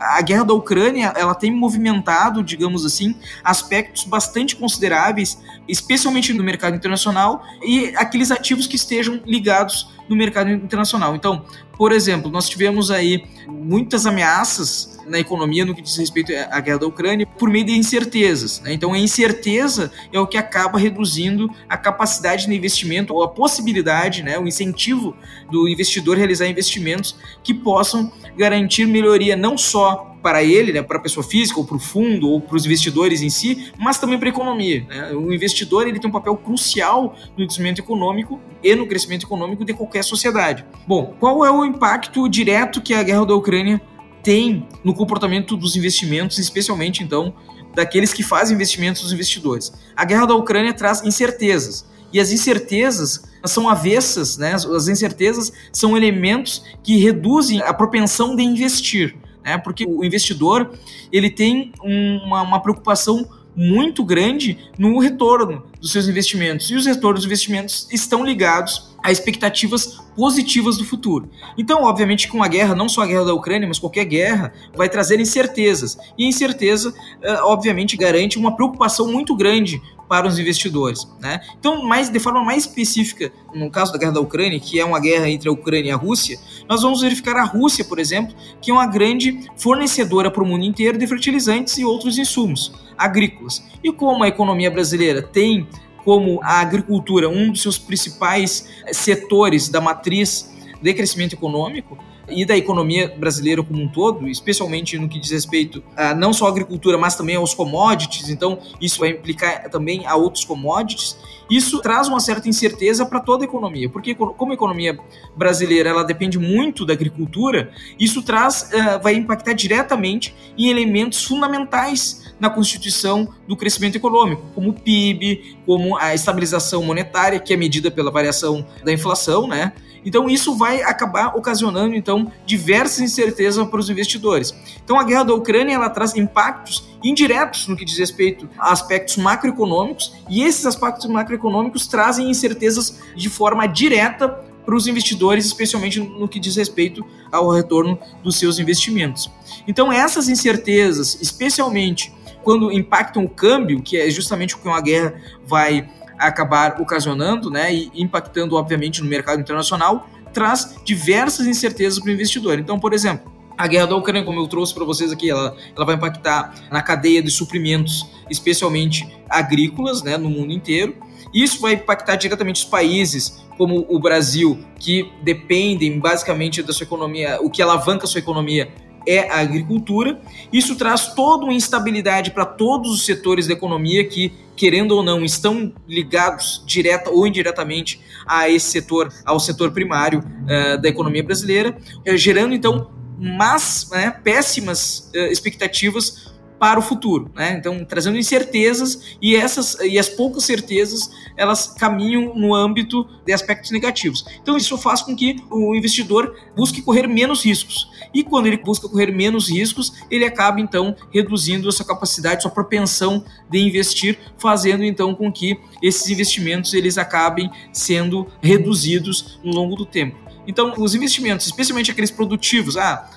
a 0.00 0.22
guerra 0.22 0.44
da 0.44 0.54
Ucrânia 0.54 1.12
ela 1.14 1.34
tem 1.34 1.50
movimentado, 1.50 2.42
digamos 2.42 2.86
assim, 2.86 3.14
aspectos 3.44 4.04
bastante 4.04 4.56
consideráveis, 4.56 5.38
especialmente 5.68 6.32
no 6.32 6.42
mercado 6.42 6.74
internacional 6.74 7.44
e 7.62 7.92
aqueles 7.94 8.30
ativos 8.30 8.66
que 8.66 8.76
estejam 8.76 9.20
ligados 9.26 9.90
no 10.08 10.16
mercado 10.16 10.50
internacional. 10.50 11.14
Então, 11.14 11.44
por 11.76 11.92
exemplo, 11.92 12.30
nós 12.30 12.48
tivemos 12.48 12.90
aí 12.90 13.24
muitas 13.46 14.06
ameaças 14.06 14.92
na 15.06 15.18
economia 15.18 15.64
no 15.64 15.74
que 15.74 15.82
diz 15.82 15.96
respeito 15.96 16.32
à 16.50 16.60
guerra 16.60 16.78
da 16.78 16.86
Ucrânia 16.86 17.26
por 17.26 17.48
meio 17.50 17.64
de 17.64 17.72
incertezas. 17.72 18.60
Né? 18.60 18.72
Então, 18.72 18.92
a 18.92 18.98
incerteza 18.98 19.90
é 20.12 20.20
o 20.20 20.26
que 20.26 20.36
acaba 20.36 20.78
reduzindo 20.78 21.50
a 21.68 21.76
capacidade 21.76 22.46
de 22.46 22.54
investimento 22.54 23.12
ou 23.14 23.22
a 23.22 23.28
possibilidade, 23.28 24.22
né, 24.22 24.38
o 24.38 24.46
incentivo 24.46 25.01
do 25.50 25.68
investidor 25.68 26.16
realizar 26.16 26.46
investimentos 26.46 27.16
que 27.42 27.52
possam 27.52 28.12
garantir 28.36 28.86
melhoria 28.86 29.36
não 29.36 29.58
só 29.58 30.12
para 30.22 30.42
ele, 30.42 30.72
né, 30.72 30.82
para 30.82 30.98
a 30.98 31.00
pessoa 31.00 31.24
física, 31.24 31.58
ou 31.58 31.66
para 31.66 31.76
o 31.76 31.80
fundo, 31.80 32.28
ou 32.28 32.40
para 32.40 32.56
os 32.56 32.64
investidores 32.64 33.22
em 33.22 33.28
si, 33.28 33.72
mas 33.78 33.98
também 33.98 34.18
para 34.18 34.28
a 34.28 34.30
economia. 34.30 34.86
Né? 34.88 35.12
O 35.12 35.32
investidor 35.32 35.88
ele 35.88 35.98
tem 35.98 36.08
um 36.08 36.12
papel 36.12 36.36
crucial 36.36 37.16
no 37.36 37.46
desenvolvimento 37.46 37.80
econômico 37.80 38.40
e 38.62 38.74
no 38.74 38.86
crescimento 38.86 39.26
econômico 39.26 39.64
de 39.64 39.74
qualquer 39.74 40.04
sociedade. 40.04 40.64
Bom, 40.86 41.14
qual 41.18 41.44
é 41.44 41.50
o 41.50 41.64
impacto 41.64 42.28
direto 42.28 42.80
que 42.80 42.94
a 42.94 43.02
guerra 43.02 43.26
da 43.26 43.34
Ucrânia 43.34 43.80
tem 44.22 44.68
no 44.84 44.94
comportamento 44.94 45.56
dos 45.56 45.74
investimentos, 45.74 46.38
especialmente 46.38 47.02
então 47.02 47.34
daqueles 47.74 48.12
que 48.12 48.22
fazem 48.22 48.54
investimentos 48.54 49.02
dos 49.02 49.12
investidores? 49.12 49.72
A 49.96 50.04
guerra 50.04 50.26
da 50.26 50.34
Ucrânia 50.34 50.72
traz 50.72 51.02
incertezas. 51.04 51.90
E 52.12 52.20
as 52.20 52.30
incertezas 52.30 53.24
são 53.44 53.68
avessas, 53.68 54.36
né? 54.36 54.54
As 54.54 54.88
incertezas 54.88 55.52
são 55.72 55.96
elementos 55.96 56.64
que 56.82 56.96
reduzem 56.96 57.60
a 57.62 57.72
propensão 57.72 58.36
de 58.36 58.42
investir 58.42 59.16
né? 59.44 59.58
Porque 59.58 59.84
o 59.86 60.04
investidor 60.04 60.72
ele 61.12 61.30
tem 61.30 61.72
uma, 61.82 62.42
uma 62.42 62.60
preocupação 62.60 63.28
muito 63.54 64.02
grande 64.02 64.56
no 64.78 64.98
retorno 64.98 65.62
dos 65.78 65.92
seus 65.92 66.08
investimentos. 66.08 66.70
E 66.70 66.74
os 66.74 66.86
retornos 66.86 67.20
dos 67.20 67.26
investimentos 67.26 67.86
estão 67.92 68.24
ligados 68.24 68.90
a 69.02 69.12
expectativas 69.12 70.00
positivas 70.16 70.78
do 70.78 70.86
futuro. 70.86 71.28
Então, 71.58 71.82
obviamente, 71.82 72.28
com 72.28 72.42
a 72.42 72.48
guerra, 72.48 72.74
não 72.74 72.88
só 72.88 73.02
a 73.02 73.06
guerra 73.06 73.26
da 73.26 73.34
Ucrânia, 73.34 73.68
mas 73.68 73.78
qualquer 73.78 74.06
guerra, 74.06 74.54
vai 74.74 74.88
trazer 74.88 75.20
incertezas. 75.20 75.98
E 76.16 76.26
incerteza, 76.26 76.94
eh, 77.20 77.40
obviamente, 77.42 77.94
garante 77.94 78.38
uma 78.38 78.56
preocupação 78.56 79.12
muito 79.12 79.36
grande 79.36 79.82
para 80.12 80.28
os 80.28 80.38
investidores. 80.38 81.08
Né? 81.18 81.40
Então, 81.58 81.84
mais, 81.84 82.10
de 82.10 82.20
forma 82.20 82.44
mais 82.44 82.66
específica, 82.66 83.32
no 83.54 83.70
caso 83.70 83.94
da 83.94 83.98
guerra 83.98 84.12
da 84.12 84.20
Ucrânia, 84.20 84.60
que 84.60 84.78
é 84.78 84.84
uma 84.84 85.00
guerra 85.00 85.26
entre 85.26 85.48
a 85.48 85.52
Ucrânia 85.52 85.88
e 85.88 85.90
a 85.90 85.96
Rússia, 85.96 86.38
nós 86.68 86.82
vamos 86.82 87.00
verificar 87.00 87.34
a 87.34 87.44
Rússia, 87.44 87.82
por 87.82 87.98
exemplo, 87.98 88.36
que 88.60 88.70
é 88.70 88.74
uma 88.74 88.86
grande 88.86 89.48
fornecedora 89.56 90.30
para 90.30 90.42
o 90.42 90.46
mundo 90.46 90.66
inteiro 90.66 90.98
de 90.98 91.06
fertilizantes 91.06 91.78
e 91.78 91.84
outros 91.86 92.18
insumos 92.18 92.74
agrícolas. 92.98 93.64
E 93.82 93.90
como 93.90 94.22
a 94.22 94.28
economia 94.28 94.70
brasileira 94.70 95.22
tem 95.22 95.66
como 96.04 96.40
a 96.42 96.60
agricultura 96.60 97.30
um 97.30 97.50
dos 97.50 97.62
seus 97.62 97.78
principais 97.78 98.68
setores 98.92 99.70
da 99.70 99.80
matriz 99.80 100.51
de 100.82 100.94
crescimento 100.94 101.34
econômico, 101.34 101.96
e 102.28 102.44
da 102.44 102.56
economia 102.56 103.12
brasileira 103.16 103.62
como 103.62 103.82
um 103.82 103.88
todo, 103.88 104.28
especialmente 104.28 104.98
no 104.98 105.08
que 105.08 105.18
diz 105.18 105.30
respeito 105.30 105.82
a 105.96 106.14
não 106.14 106.32
só 106.32 106.46
à 106.46 106.48
agricultura, 106.48 106.96
mas 106.96 107.16
também 107.16 107.36
aos 107.36 107.54
commodities, 107.54 108.28
então 108.28 108.58
isso 108.80 109.00
vai 109.00 109.10
implicar 109.10 109.68
também 109.70 110.06
a 110.06 110.14
outros 110.16 110.44
commodities. 110.44 111.16
Isso 111.50 111.80
traz 111.82 112.08
uma 112.08 112.20
certa 112.20 112.48
incerteza 112.48 113.04
para 113.04 113.20
toda 113.20 113.44
a 113.44 113.46
economia, 113.46 113.88
porque 113.88 114.14
como 114.14 114.52
a 114.52 114.54
economia 114.54 114.98
brasileira 115.36 115.90
ela 115.90 116.04
depende 116.04 116.38
muito 116.38 116.86
da 116.86 116.94
agricultura, 116.94 117.70
isso 117.98 118.22
traz 118.22 118.70
uh, 118.72 119.02
vai 119.02 119.14
impactar 119.14 119.52
diretamente 119.52 120.34
em 120.56 120.70
elementos 120.70 121.24
fundamentais 121.24 122.21
na 122.42 122.50
constituição 122.50 123.32
do 123.46 123.56
crescimento 123.56 123.94
econômico, 123.94 124.42
como 124.52 124.70
o 124.70 124.72
PIB, 124.72 125.58
como 125.64 125.96
a 125.96 126.12
estabilização 126.12 126.82
monetária, 126.82 127.38
que 127.38 127.54
é 127.54 127.56
medida 127.56 127.88
pela 127.88 128.10
variação 128.10 128.66
da 128.84 128.92
inflação, 128.92 129.46
né? 129.46 129.72
Então 130.04 130.28
isso 130.28 130.56
vai 130.56 130.82
acabar 130.82 131.36
ocasionando 131.36 131.94
então 131.94 132.32
diversas 132.44 132.98
incertezas 132.98 133.64
para 133.68 133.78
os 133.78 133.88
investidores. 133.88 134.52
Então 134.82 134.98
a 134.98 135.04
guerra 135.04 135.22
da 135.22 135.34
Ucrânia 135.34 135.76
ela 135.76 135.88
traz 135.88 136.16
impactos 136.16 136.84
indiretos 137.04 137.68
no 137.68 137.76
que 137.76 137.84
diz 137.84 137.96
respeito 137.96 138.50
a 138.58 138.72
aspectos 138.72 139.16
macroeconômicos 139.18 140.12
e 140.28 140.42
esses 140.42 140.66
aspectos 140.66 141.06
macroeconômicos 141.06 141.86
trazem 141.86 142.28
incertezas 142.28 142.98
de 143.14 143.28
forma 143.28 143.68
direta 143.68 144.28
para 144.28 144.74
os 144.74 144.88
investidores, 144.88 145.46
especialmente 145.46 146.00
no 146.00 146.26
que 146.26 146.40
diz 146.40 146.56
respeito 146.56 147.04
ao 147.30 147.50
retorno 147.50 147.96
dos 148.24 148.36
seus 148.36 148.58
investimentos. 148.58 149.30
Então 149.68 149.92
essas 149.92 150.28
incertezas, 150.28 151.16
especialmente 151.20 152.12
quando 152.42 152.72
impactam 152.72 153.24
o 153.24 153.28
câmbio, 153.28 153.82
que 153.82 153.96
é 153.96 154.10
justamente 154.10 154.54
o 154.54 154.58
que 154.58 154.68
uma 154.68 154.80
guerra 154.80 155.14
vai 155.46 155.88
acabar 156.18 156.80
ocasionando 156.80 157.50
né, 157.50 157.74
e 157.74 157.90
impactando, 157.94 158.56
obviamente, 158.56 159.02
no 159.02 159.08
mercado 159.08 159.40
internacional, 159.40 160.08
traz 160.32 160.76
diversas 160.84 161.46
incertezas 161.46 161.98
para 161.98 162.08
o 162.08 162.12
investidor. 162.12 162.58
Então, 162.58 162.78
por 162.78 162.92
exemplo, 162.92 163.30
a 163.56 163.66
guerra 163.66 163.86
da 163.86 163.96
Ucrânia, 163.96 164.24
como 164.24 164.40
eu 164.40 164.46
trouxe 164.46 164.74
para 164.74 164.84
vocês 164.84 165.12
aqui, 165.12 165.30
ela, 165.30 165.56
ela 165.76 165.84
vai 165.84 165.94
impactar 165.94 166.54
na 166.70 166.82
cadeia 166.82 167.22
de 167.22 167.30
suprimentos, 167.30 168.08
especialmente 168.30 169.06
agrícolas, 169.28 170.02
né, 170.02 170.16
no 170.16 170.30
mundo 170.30 170.52
inteiro. 170.52 170.96
Isso 171.34 171.60
vai 171.60 171.74
impactar 171.74 172.16
diretamente 172.16 172.64
os 172.64 172.68
países 172.68 173.42
como 173.56 173.86
o 173.88 173.98
Brasil, 173.98 174.58
que 174.78 175.10
dependem 175.22 175.98
basicamente 175.98 176.62
da 176.62 176.72
sua 176.72 176.84
economia, 176.84 177.38
o 177.40 177.50
que 177.50 177.62
alavanca 177.62 178.04
a 178.04 178.08
sua 178.08 178.18
economia 178.18 178.70
é 179.06 179.30
a 179.30 179.40
agricultura. 179.40 180.20
Isso 180.52 180.76
traz 180.76 181.14
toda 181.14 181.44
uma 181.44 181.54
instabilidade 181.54 182.30
para 182.30 182.44
todos 182.44 182.92
os 182.92 183.04
setores 183.04 183.46
da 183.46 183.52
economia 183.52 184.04
que, 184.04 184.32
querendo 184.56 184.92
ou 184.92 185.02
não, 185.02 185.24
estão 185.24 185.72
ligados 185.88 186.62
direta 186.66 187.10
ou 187.10 187.26
indiretamente 187.26 188.00
a 188.26 188.48
esse 188.48 188.70
setor, 188.70 189.12
ao 189.24 189.38
setor 189.40 189.72
primário 189.72 190.20
uh, 190.20 190.80
da 190.80 190.88
economia 190.88 191.22
brasileira, 191.22 191.76
uh, 192.06 192.16
gerando 192.16 192.54
então 192.54 192.90
mas, 193.24 193.88
né, 193.92 194.10
péssimas 194.24 195.10
uh, 195.14 195.30
expectativas 195.30 196.31
para 196.62 196.78
o 196.78 196.82
futuro, 196.82 197.28
né? 197.34 197.56
Então, 197.58 197.84
trazendo 197.84 198.16
incertezas 198.16 199.16
e 199.20 199.34
essas 199.34 199.76
e 199.80 199.98
as 199.98 200.08
poucas 200.08 200.44
certezas 200.44 201.10
elas 201.36 201.66
caminham 201.66 202.36
no 202.36 202.54
âmbito 202.54 203.04
de 203.26 203.32
aspectos 203.32 203.72
negativos. 203.72 204.24
Então, 204.40 204.56
isso 204.56 204.78
faz 204.78 205.02
com 205.02 205.16
que 205.16 205.42
o 205.50 205.74
investidor 205.74 206.36
busque 206.54 206.80
correr 206.80 207.08
menos 207.08 207.44
riscos. 207.44 207.90
E 208.14 208.22
quando 208.22 208.46
ele 208.46 208.58
busca 208.58 208.88
correr 208.88 209.10
menos 209.10 209.50
riscos, 209.50 209.92
ele 210.08 210.24
acaba 210.24 210.60
então 210.60 210.94
reduzindo 211.12 211.68
a 211.68 211.72
sua 211.72 211.84
capacidade, 211.84 212.42
sua 212.42 212.50
propensão 212.52 213.24
de 213.50 213.58
investir, 213.58 214.16
fazendo 214.38 214.84
então 214.84 215.16
com 215.16 215.32
que 215.32 215.58
esses 215.82 216.08
investimentos 216.10 216.74
eles 216.74 216.96
acabem 216.96 217.50
sendo 217.72 218.28
reduzidos 218.40 219.40
no 219.42 219.52
longo 219.52 219.74
do 219.74 219.84
tempo. 219.84 220.16
Então, 220.46 220.74
os 220.78 220.94
investimentos, 220.94 221.46
especialmente 221.46 221.90
aqueles 221.90 222.12
produtivos, 222.12 222.76
ah, 222.76 223.10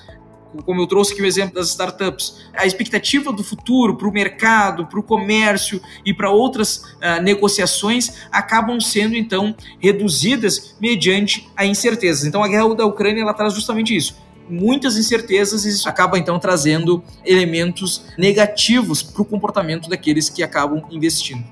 como 0.64 0.80
eu 0.80 0.86
trouxe 0.86 1.12
aqui 1.12 1.22
o 1.22 1.26
exemplo 1.26 1.54
das 1.54 1.68
startups, 1.68 2.46
a 2.54 2.66
expectativa 2.66 3.32
do 3.32 3.42
futuro 3.42 3.96
para 3.96 4.08
o 4.08 4.12
mercado, 4.12 4.86
para 4.86 4.98
o 4.98 5.02
comércio 5.02 5.80
e 6.04 6.12
para 6.12 6.30
outras 6.30 6.76
uh, 6.76 7.22
negociações 7.22 8.26
acabam 8.30 8.80
sendo 8.80 9.16
então 9.16 9.54
reduzidas 9.78 10.76
mediante 10.80 11.48
a 11.56 11.66
incerteza. 11.66 12.26
Então 12.26 12.42
a 12.42 12.48
guerra 12.48 12.74
da 12.74 12.86
Ucrânia 12.86 13.22
ela 13.22 13.34
traz 13.34 13.54
justamente 13.54 13.96
isso. 13.96 14.16
Muitas 14.48 14.96
incertezas 14.96 15.64
e 15.64 15.70
isso 15.70 15.88
acaba 15.88 16.18
então 16.18 16.38
trazendo 16.38 17.02
elementos 17.24 18.04
negativos 18.16 19.02
para 19.02 19.22
o 19.22 19.24
comportamento 19.24 19.88
daqueles 19.88 20.28
que 20.28 20.42
acabam 20.42 20.84
investindo. 20.90 21.44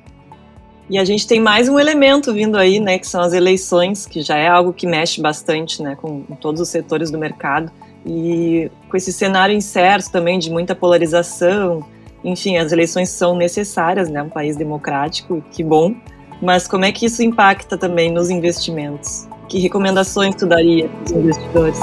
E 0.89 0.99
a 0.99 1.05
gente 1.05 1.27
tem 1.27 1.41
mais 1.41 1.69
um 1.69 1.79
elemento 1.79 2.33
vindo 2.33 2.59
aí, 2.59 2.79
né, 2.79 2.99
que 2.99 3.07
são 3.07 3.23
as 3.23 3.33
eleições, 3.33 4.05
que 4.05 4.21
já 4.21 4.37
é 4.37 4.47
algo 4.47 4.73
que 4.73 4.87
mexe 4.87 5.21
bastante, 5.21 5.83
né, 5.83 5.97
com 5.97 6.23
todos 6.41 6.61
os 6.61 6.69
setores 6.69 7.11
do 7.11 7.19
mercado. 7.19 7.73
E 8.05 8.71
com 8.89 8.97
esse 8.97 9.13
cenário 9.13 9.55
incerto 9.55 10.11
também 10.11 10.39
de 10.39 10.51
muita 10.51 10.75
polarização, 10.75 11.85
enfim, 12.23 12.57
as 12.57 12.73
eleições 12.73 13.09
são 13.09 13.37
necessárias, 13.37 14.09
né? 14.09 14.23
Um 14.23 14.29
país 14.29 14.57
democrático, 14.57 15.43
que 15.51 15.63
bom. 15.63 15.95
Mas 16.43 16.69
como 16.69 16.85
é 16.85 16.93
que 16.93 17.07
isso 17.07 17.23
impacta 17.23 17.79
também 17.79 18.13
nos 18.13 18.29
investimentos? 18.29 19.27
Que 19.49 19.59
recomendações 19.59 20.35
tu 20.35 20.47
daria 20.47 20.89
para 20.89 21.05
os 21.05 21.13
investidores? 21.13 21.81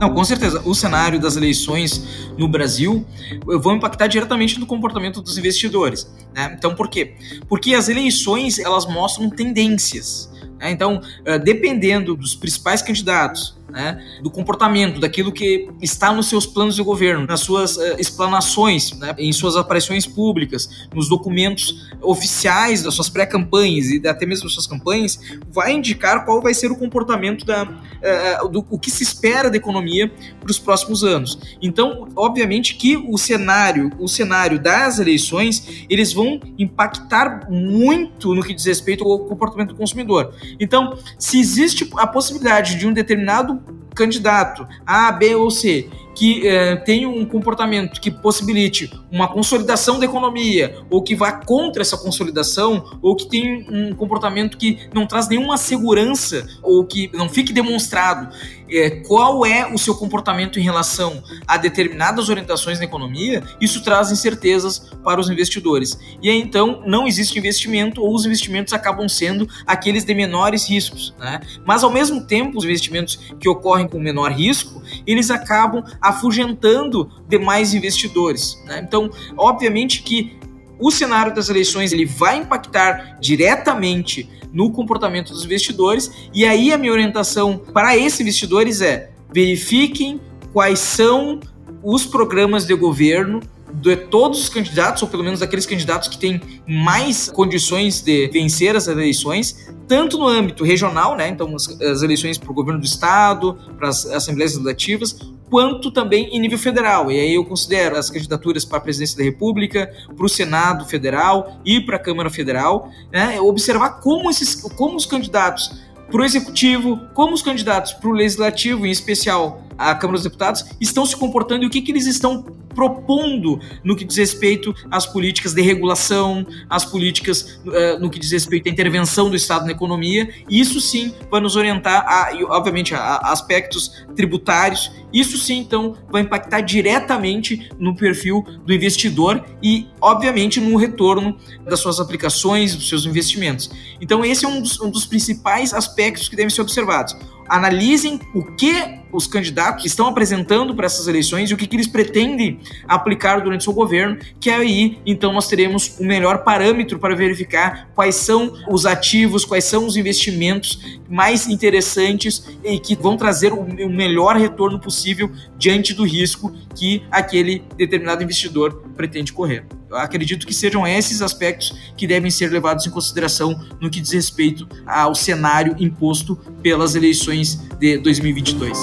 Não, 0.00 0.14
com 0.14 0.24
certeza. 0.24 0.62
O 0.64 0.74
cenário 0.74 1.20
das 1.20 1.36
eleições 1.36 2.32
no 2.38 2.48
Brasil 2.48 3.04
vão 3.44 3.76
impactar 3.76 4.06
diretamente 4.06 4.58
no 4.58 4.64
comportamento 4.64 5.20
dos 5.20 5.36
investidores. 5.36 6.10
Né? 6.34 6.54
Então, 6.56 6.74
por 6.74 6.88
quê? 6.88 7.14
Porque 7.48 7.74
as 7.74 7.90
eleições 7.90 8.58
elas 8.58 8.86
mostram 8.86 9.28
tendências. 9.28 10.30
Né? 10.60 10.70
Então, 10.70 11.00
eh, 11.24 11.38
dependendo 11.38 12.14
dos 12.14 12.34
principais 12.34 12.82
candidatos, 12.82 13.58
né, 13.70 14.02
do 14.22 14.30
comportamento, 14.30 15.00
daquilo 15.00 15.32
que 15.32 15.68
está 15.80 16.12
nos 16.12 16.28
seus 16.28 16.46
planos 16.46 16.74
de 16.74 16.82
governo, 16.82 17.26
nas 17.26 17.40
suas 17.40 17.76
uh, 17.76 17.96
explanações, 17.98 18.92
né, 18.98 19.14
em 19.18 19.32
suas 19.32 19.56
aparições 19.56 20.06
públicas, 20.06 20.88
nos 20.94 21.08
documentos 21.08 21.90
oficiais 22.02 22.82
das 22.82 22.94
suas 22.94 23.08
pré-campanhas 23.08 23.86
e 23.86 24.06
até 24.06 24.26
mesmo 24.26 24.44
das 24.44 24.54
suas 24.54 24.66
campanhas, 24.66 25.18
vai 25.50 25.72
indicar 25.72 26.24
qual 26.24 26.40
vai 26.40 26.54
ser 26.54 26.70
o 26.70 26.76
comportamento 26.76 27.44
da, 27.44 27.64
uh, 27.64 28.48
do 28.48 28.64
o 28.70 28.78
que 28.78 28.90
se 28.90 29.02
espera 29.02 29.50
da 29.50 29.56
economia 29.56 30.10
para 30.40 30.50
os 30.50 30.58
próximos 30.58 31.02
anos. 31.02 31.38
Então, 31.60 32.08
obviamente 32.14 32.74
que 32.74 32.96
o 32.96 33.16
cenário, 33.18 33.90
o 33.98 34.08
cenário 34.08 34.58
das 34.58 34.98
eleições, 34.98 35.86
eles 35.88 36.12
vão 36.12 36.40
impactar 36.58 37.50
muito 37.50 38.34
no 38.34 38.42
que 38.42 38.54
diz 38.54 38.64
respeito 38.64 39.04
ao 39.04 39.20
comportamento 39.20 39.70
do 39.70 39.76
consumidor. 39.76 40.34
Então, 40.58 40.98
se 41.18 41.38
existe 41.38 41.88
a 41.96 42.06
possibilidade 42.06 42.76
de 42.76 42.86
um 42.86 42.92
determinado 42.92 43.59
candidato 43.94 44.66
A, 44.86 45.12
B 45.12 45.34
ou 45.34 45.50
C 45.50 45.88
que 46.14 46.46
é, 46.46 46.76
tenha 46.76 47.08
um 47.08 47.24
comportamento 47.24 48.00
que 48.00 48.10
possibilite 48.10 48.90
uma 49.10 49.28
consolidação 49.28 49.98
da 49.98 50.04
economia, 50.04 50.76
ou 50.90 51.02
que 51.02 51.14
vá 51.14 51.32
contra 51.32 51.82
essa 51.82 51.96
consolidação, 51.96 52.84
ou 53.02 53.16
que 53.16 53.28
tenha 53.28 53.66
um 53.70 53.94
comportamento 53.94 54.56
que 54.56 54.78
não 54.94 55.06
traz 55.06 55.28
nenhuma 55.28 55.56
segurança, 55.56 56.46
ou 56.62 56.84
que 56.84 57.10
não 57.14 57.28
fique 57.28 57.52
demonstrado 57.52 58.28
é, 58.70 58.90
qual 58.90 59.44
é 59.44 59.66
o 59.72 59.78
seu 59.78 59.94
comportamento 59.94 60.58
em 60.58 60.62
relação 60.62 61.22
a 61.46 61.56
determinadas 61.56 62.28
orientações 62.28 62.78
na 62.78 62.84
economia, 62.84 63.42
isso 63.60 63.82
traz 63.82 64.10
incertezas 64.10 64.90
para 65.02 65.20
os 65.20 65.28
investidores. 65.28 65.98
E 66.22 66.30
aí, 66.30 66.40
então, 66.40 66.82
não 66.86 67.06
existe 67.06 67.38
investimento 67.38 68.02
ou 68.02 68.14
os 68.14 68.24
investimentos 68.24 68.72
acabam 68.72 69.08
sendo 69.08 69.48
aqueles 69.66 70.04
de 70.04 70.14
menores 70.14 70.68
riscos. 70.68 71.14
Né? 71.18 71.40
Mas, 71.64 71.82
ao 71.82 71.90
mesmo 71.90 72.24
tempo, 72.24 72.58
os 72.58 72.64
investimentos 72.64 73.18
que 73.38 73.48
ocorrem 73.48 73.88
com 73.88 73.98
menor 73.98 74.30
risco, 74.30 74.82
eles 75.06 75.30
acabam 75.30 75.82
afugentando 76.10 77.10
demais 77.28 77.74
investidores. 77.74 78.62
Né? 78.66 78.80
Então, 78.86 79.10
obviamente 79.36 80.02
que 80.02 80.38
o 80.78 80.90
cenário 80.90 81.34
das 81.34 81.48
eleições 81.48 81.92
ele 81.92 82.06
vai 82.06 82.38
impactar 82.38 83.18
diretamente 83.20 84.28
no 84.52 84.70
comportamento 84.70 85.32
dos 85.32 85.44
investidores, 85.44 86.10
e 86.34 86.44
aí 86.44 86.72
a 86.72 86.78
minha 86.78 86.92
orientação 86.92 87.58
para 87.72 87.96
esses 87.96 88.20
investidores 88.20 88.80
é 88.80 89.10
verifiquem 89.32 90.20
quais 90.52 90.80
são 90.80 91.38
os 91.82 92.04
programas 92.04 92.66
de 92.66 92.74
governo 92.74 93.40
de 93.74 93.96
todos 93.96 94.40
os 94.40 94.48
candidatos, 94.48 95.02
ou 95.02 95.08
pelo 95.08 95.22
menos 95.22 95.40
daqueles 95.40 95.66
candidatos 95.66 96.08
que 96.08 96.18
têm 96.18 96.40
mais 96.66 97.30
condições 97.30 98.00
de 98.00 98.28
vencer 98.28 98.76
as 98.76 98.88
eleições, 98.88 99.72
tanto 99.86 100.18
no 100.18 100.26
âmbito 100.26 100.64
regional, 100.64 101.16
né, 101.16 101.28
então 101.28 101.54
as, 101.54 101.68
as 101.80 102.02
eleições 102.02 102.38
para 102.38 102.50
o 102.50 102.54
governo 102.54 102.80
do 102.80 102.86
estado, 102.86 103.58
para 103.76 103.88
as 103.88 104.06
assembleias 104.06 104.52
legislativas, 104.52 105.16
quanto 105.50 105.90
também 105.90 106.28
em 106.34 106.40
nível 106.40 106.58
federal. 106.58 107.10
E 107.10 107.18
aí 107.18 107.34
eu 107.34 107.44
considero 107.44 107.96
as 107.96 108.08
candidaturas 108.08 108.64
para 108.64 108.78
a 108.78 108.80
presidência 108.80 109.18
da 109.18 109.24
República, 109.24 109.92
para 110.16 110.24
o 110.24 110.28
Senado 110.28 110.84
Federal 110.86 111.60
e 111.64 111.80
para 111.80 111.96
a 111.96 111.98
Câmara 111.98 112.30
Federal, 112.30 112.88
né, 113.12 113.40
observar 113.40 114.00
como, 114.00 114.30
esses, 114.30 114.54
como 114.54 114.96
os 114.96 115.04
candidatos 115.04 115.90
para 116.10 116.22
o 116.22 116.24
executivo, 116.24 116.98
como 117.14 117.34
os 117.34 117.42
candidatos 117.42 117.92
para 117.92 118.08
o 118.08 118.12
legislativo, 118.12 118.86
em 118.86 118.90
especial 118.90 119.62
a 119.78 119.94
Câmara 119.94 120.18
dos 120.18 120.24
Deputados, 120.24 120.64
estão 120.80 121.06
se 121.06 121.16
comportando 121.16 121.64
e 121.64 121.66
o 121.66 121.70
que, 121.70 121.80
que 121.80 121.90
eles 121.92 122.06
estão 122.06 122.44
propondo 122.74 123.60
no 123.84 123.96
que 123.96 124.04
diz 124.04 124.16
respeito 124.16 124.74
às 124.90 125.06
políticas 125.06 125.52
de 125.52 125.62
regulação, 125.62 126.46
às 126.68 126.84
políticas 126.84 127.60
uh, 127.66 127.98
no 128.00 128.10
que 128.10 128.18
diz 128.18 128.30
respeito 128.32 128.68
à 128.68 128.72
intervenção 128.72 129.28
do 129.28 129.36
Estado 129.36 129.66
na 129.66 129.72
economia. 129.72 130.28
Isso 130.48 130.80
sim 130.80 131.14
vai 131.30 131.40
nos 131.40 131.56
orientar, 131.56 132.04
a, 132.06 132.30
obviamente, 132.48 132.94
a, 132.94 132.98
a 132.98 133.32
aspectos 133.32 134.04
tributários. 134.16 134.90
Isso 135.12 135.36
sim, 135.36 135.58
então, 135.58 135.96
vai 136.10 136.22
impactar 136.22 136.60
diretamente 136.60 137.68
no 137.78 137.94
perfil 137.94 138.44
do 138.64 138.72
investidor 138.72 139.44
e, 139.62 139.88
obviamente, 140.00 140.60
no 140.60 140.76
retorno 140.76 141.36
das 141.64 141.80
suas 141.80 141.98
aplicações, 141.98 142.76
dos 142.76 142.88
seus 142.88 143.06
investimentos. 143.06 143.70
Então, 144.00 144.24
esse 144.24 144.44
é 144.44 144.48
um 144.48 144.60
dos, 144.60 144.80
um 144.80 144.90
dos 144.90 145.04
principais 145.04 145.74
aspectos 145.74 146.28
que 146.28 146.36
devem 146.36 146.50
ser 146.50 146.62
observados 146.62 147.16
analisem 147.50 148.20
o 148.32 148.44
que 148.44 149.00
os 149.12 149.26
candidatos 149.26 149.84
estão 149.84 150.06
apresentando 150.06 150.72
para 150.72 150.86
essas 150.86 151.08
eleições 151.08 151.50
e 151.50 151.54
o 151.54 151.56
que, 151.56 151.66
que 151.66 151.74
eles 151.74 151.88
pretendem 151.88 152.60
aplicar 152.86 153.40
durante 153.40 153.64
seu 153.64 153.72
governo, 153.72 154.16
que 154.38 154.48
aí 154.48 154.98
então 155.04 155.32
nós 155.32 155.48
teremos 155.48 155.98
o 155.98 156.04
melhor 156.04 156.44
parâmetro 156.44 156.96
para 156.98 157.16
verificar 157.16 157.90
quais 157.92 158.14
são 158.14 158.52
os 158.68 158.86
ativos, 158.86 159.44
quais 159.44 159.64
são 159.64 159.84
os 159.84 159.96
investimentos 159.96 161.00
mais 161.08 161.48
interessantes 161.48 162.48
e 162.62 162.78
que 162.78 162.94
vão 162.94 163.16
trazer 163.16 163.52
o 163.52 163.88
melhor 163.88 164.36
retorno 164.36 164.78
possível 164.78 165.28
diante 165.58 165.92
do 165.92 166.04
risco 166.04 166.54
que 166.76 167.02
aquele 167.10 167.64
determinado 167.76 168.22
investidor 168.22 168.84
pretende 168.96 169.32
correr. 169.32 169.79
Acredito 169.92 170.46
que 170.46 170.54
sejam 170.54 170.86
esses 170.86 171.20
aspectos 171.20 171.74
que 171.96 172.06
devem 172.06 172.30
ser 172.30 172.50
levados 172.50 172.86
em 172.86 172.90
consideração 172.90 173.60
no 173.80 173.90
que 173.90 174.00
diz 174.00 174.12
respeito 174.12 174.68
ao 174.86 175.14
cenário 175.14 175.74
imposto 175.78 176.36
pelas 176.62 176.94
eleições 176.94 177.60
de 177.78 177.98
2022. 177.98 178.78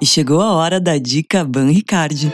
E 0.00 0.06
chegou 0.06 0.40
a 0.40 0.52
hora 0.52 0.80
da 0.80 0.98
dica 0.98 1.44
Ban 1.44 1.70
Ricardi. 1.70 2.32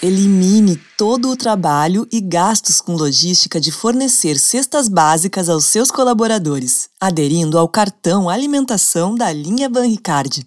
Elimine 0.00 0.78
todo 0.96 1.30
o 1.30 1.36
trabalho 1.36 2.06
e 2.12 2.20
gastos 2.20 2.80
com 2.80 2.94
logística 2.94 3.60
de 3.60 3.72
fornecer 3.72 4.38
cestas 4.38 4.88
básicas 4.88 5.48
aos 5.48 5.64
seus 5.64 5.90
colaboradores, 5.90 6.88
aderindo 7.00 7.58
ao 7.58 7.68
cartão 7.68 8.28
alimentação 8.28 9.14
da 9.14 9.32
linha 9.32 9.68
Banricardi 9.68 10.46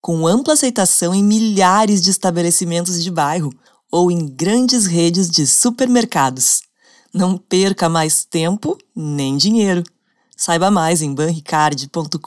com 0.00 0.26
ampla 0.26 0.54
aceitação 0.54 1.14
em 1.14 1.22
milhares 1.22 2.02
de 2.02 2.10
estabelecimentos 2.10 3.02
de 3.02 3.10
bairro 3.10 3.52
ou 3.90 4.10
em 4.10 4.26
grandes 4.26 4.86
redes 4.86 5.28
de 5.28 5.46
supermercados. 5.46 6.62
Não 7.12 7.36
perca 7.36 7.88
mais 7.88 8.24
tempo 8.24 8.78
nem 8.94 9.36
dinheiro. 9.36 9.82
Saiba 10.36 10.70
mais 10.70 11.02
em 11.02 11.12
banricard.com.br. 11.12 12.20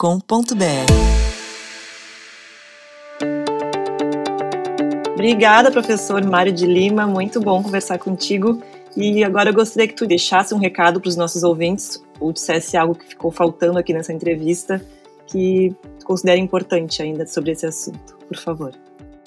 Obrigada, 5.14 5.70
professor 5.70 6.22
Mário 6.24 6.52
de 6.52 6.66
Lima. 6.66 7.06
Muito 7.06 7.40
bom 7.40 7.62
conversar 7.62 7.98
contigo. 7.98 8.62
E 8.96 9.24
agora 9.24 9.50
eu 9.50 9.54
gostaria 9.54 9.88
que 9.88 9.94
tu 9.94 10.06
deixasse 10.06 10.54
um 10.54 10.58
recado 10.58 11.00
para 11.00 11.08
os 11.08 11.16
nossos 11.16 11.42
ouvintes 11.42 12.00
ou 12.20 12.32
dissesse 12.32 12.76
algo 12.76 12.94
que 12.94 13.06
ficou 13.06 13.30
faltando 13.30 13.78
aqui 13.78 13.92
nessa 13.92 14.12
entrevista 14.12 14.84
que 15.26 15.74
considera 16.04 16.38
importante 16.38 17.02
ainda 17.02 17.26
sobre 17.26 17.52
esse 17.52 17.66
assunto, 17.66 18.16
por 18.28 18.36
favor. 18.36 18.72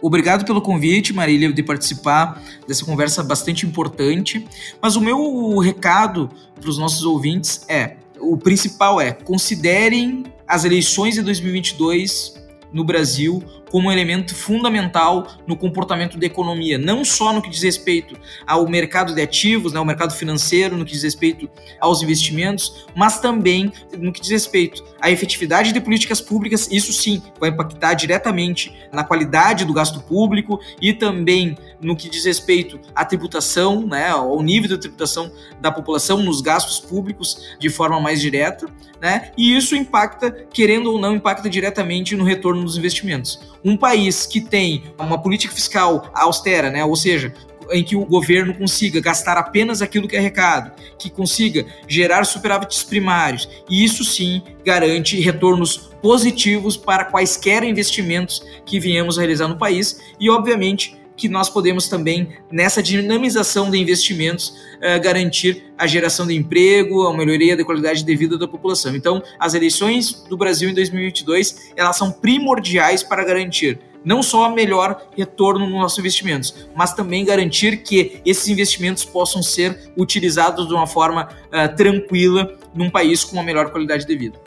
Obrigado 0.01 0.45
pelo 0.45 0.61
convite, 0.61 1.11
Marília, 1.11 1.51
de 1.51 1.63
participar 1.63 2.41
dessa 2.67 2.85
conversa 2.85 3.23
bastante 3.23 3.65
importante. 3.65 4.47
Mas 4.81 4.95
o 4.95 5.01
meu 5.01 5.57
recado 5.57 6.29
para 6.59 6.69
os 6.69 6.77
nossos 6.77 7.03
ouvintes 7.03 7.65
é: 7.67 7.97
o 8.19 8.37
principal 8.37 9.01
é 9.01 9.11
considerem 9.11 10.25
as 10.47 10.65
eleições 10.65 11.15
de 11.15 11.21
2022 11.21 12.35
no 12.71 12.83
Brasil 12.83 13.43
como 13.71 13.91
elemento 13.91 14.35
fundamental 14.35 15.27
no 15.45 15.55
comportamento 15.55 16.17
da 16.17 16.25
economia, 16.25 16.77
não 16.77 17.03
só 17.03 17.33
no 17.33 17.41
que 17.41 17.49
diz 17.49 17.61
respeito 17.61 18.17
ao 18.45 18.67
mercado 18.67 19.13
de 19.13 19.21
ativos, 19.21 19.73
né, 19.73 19.79
ao 19.79 19.85
mercado 19.85 20.13
financeiro, 20.13 20.77
no 20.77 20.85
que 20.85 20.91
diz 20.91 21.03
respeito 21.03 21.49
aos 21.79 22.01
investimentos, 22.01 22.85
mas 22.95 23.19
também 23.19 23.71
no 23.97 24.11
que 24.11 24.21
diz 24.21 24.29
respeito 24.29 24.83
à 25.01 25.11
efetividade 25.11 25.71
de 25.71 25.81
políticas 25.81 26.21
públicas. 26.21 26.67
Isso 26.71 26.93
sim 26.93 27.21
vai 27.39 27.49
impactar 27.49 27.93
diretamente 27.93 28.73
na 28.91 29.03
qualidade 29.03 29.65
do 29.65 29.73
gasto 29.73 30.01
público 30.01 30.59
e 30.81 30.93
também 30.93 31.57
no 31.81 31.95
que 31.95 32.09
diz 32.09 32.25
respeito 32.25 32.79
à 32.95 33.05
tributação, 33.05 33.85
né, 33.85 34.09
ao 34.09 34.41
nível 34.41 34.69
de 34.69 34.77
tributação 34.77 35.31
da 35.61 35.71
população 35.71 36.23
nos 36.23 36.41
gastos 36.41 36.79
públicos 36.79 37.55
de 37.59 37.69
forma 37.69 37.99
mais 37.99 38.21
direta, 38.21 38.67
né? 38.99 39.31
E 39.37 39.55
isso 39.55 39.75
impacta, 39.75 40.31
querendo 40.31 40.91
ou 40.91 40.99
não, 40.99 41.15
impacta 41.15 41.49
diretamente 41.49 42.15
no 42.15 42.23
retorno 42.23 42.63
dos 42.63 42.77
investimentos 42.77 43.39
um 43.63 43.75
país 43.75 44.25
que 44.25 44.41
tem 44.41 44.83
uma 44.97 45.21
política 45.21 45.53
fiscal 45.53 46.09
austera, 46.13 46.69
né, 46.69 46.83
ou 46.83 46.95
seja, 46.95 47.33
em 47.71 47.83
que 47.83 47.95
o 47.95 48.05
governo 48.05 48.53
consiga 48.53 49.01
gastar 49.01 49.37
apenas 49.37 49.81
aquilo 49.81 50.07
que 50.07 50.15
é 50.15 50.19
arrecado, 50.19 50.71
que 50.97 51.09
consiga 51.09 51.65
gerar 51.87 52.23
superávites 52.25 52.83
primários, 52.83 53.49
e 53.69 53.83
isso 53.83 54.03
sim 54.03 54.41
garante 54.65 55.19
retornos 55.19 55.89
positivos 56.01 56.77
para 56.77 57.05
quaisquer 57.05 57.63
investimentos 57.63 58.43
que 58.65 58.79
viemos 58.79 59.17
a 59.17 59.21
realizar 59.21 59.47
no 59.47 59.57
país 59.57 59.99
e, 60.19 60.29
obviamente, 60.29 60.97
que 61.17 61.27
nós 61.27 61.49
podemos 61.49 61.89
também, 61.89 62.29
nessa 62.51 62.81
dinamização 62.81 63.69
de 63.71 63.77
investimentos, 63.77 64.49
uh, 64.75 65.01
garantir 65.01 65.73
a 65.77 65.87
geração 65.87 66.27
de 66.27 66.35
emprego, 66.35 67.07
a 67.07 67.17
melhoria 67.17 67.57
da 67.57 67.65
qualidade 67.65 68.03
de 68.03 68.15
vida 68.15 68.37
da 68.37 68.47
população. 68.47 68.95
Então, 68.95 69.21
as 69.39 69.55
eleições 69.55 70.23
do 70.29 70.37
Brasil 70.37 70.69
em 70.69 70.73
2022, 70.73 71.71
elas 71.75 71.97
são 71.97 72.11
primordiais 72.11 73.01
para 73.01 73.25
garantir 73.25 73.79
não 74.05 74.23
só 74.23 74.49
melhor 74.49 75.05
retorno 75.17 75.65
nos 75.65 75.79
nossos 75.79 75.99
investimentos, 75.99 76.55
mas 76.73 76.93
também 76.93 77.25
garantir 77.25 77.83
que 77.83 78.21
esses 78.25 78.47
investimentos 78.47 79.03
possam 79.03 79.43
ser 79.43 79.91
utilizados 79.97 80.67
de 80.67 80.73
uma 80.73 80.87
forma 80.87 81.27
uh, 81.47 81.75
tranquila 81.75 82.57
num 82.73 82.89
país 82.89 83.23
com 83.23 83.33
uma 83.33 83.43
melhor 83.43 83.69
qualidade 83.71 84.05
de 84.05 84.15
vida. 84.15 84.39